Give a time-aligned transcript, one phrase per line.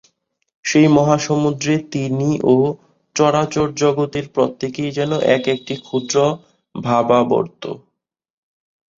[0.65, 2.55] সেই মহাসমুদ্রে তিনি ও
[3.15, 6.15] চরাচর জগতের প্রত্যেকেই যেন এক-একটি ক্ষুদ্র
[6.75, 7.63] ভাবাবর্ত।